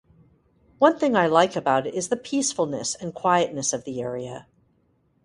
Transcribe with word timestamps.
One 0.79 0.97
thing 0.97 1.15
I 1.15 1.27
like 1.27 1.55
about 1.55 1.85
it 1.85 1.93
is 1.93 2.09
the 2.09 2.17
peacefulness 2.17 2.95
and 2.95 3.13
quietness 3.13 3.71
of 3.71 3.83
the 3.83 4.01
area. 4.01 4.47